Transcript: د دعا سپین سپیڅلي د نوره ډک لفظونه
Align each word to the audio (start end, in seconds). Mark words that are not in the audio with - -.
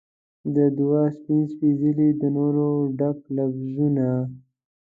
د 0.55 0.57
دعا 0.77 1.03
سپین 1.17 1.43
سپیڅلي 1.53 2.09
د 2.21 2.23
نوره 2.35 2.67
ډک 2.99 3.19
لفظونه 3.35 4.09